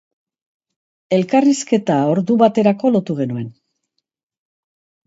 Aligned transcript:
Elkarrizketa 1.17 1.99
ordu 2.15 2.39
baterako 2.43 2.95
lotu 2.97 3.21
genuen. 3.21 3.49